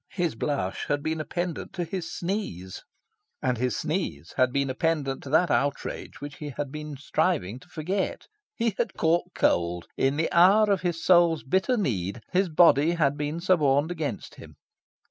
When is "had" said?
0.87-1.03, 4.35-4.51, 6.57-6.71, 8.79-8.95, 9.35-9.35, 12.93-13.15